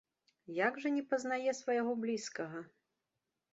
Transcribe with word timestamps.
Як 0.67 0.79
жа 0.85 0.89
не 0.95 1.03
пазнае 1.11 1.53
свайго 1.61 1.91
блізкага! 2.07 2.65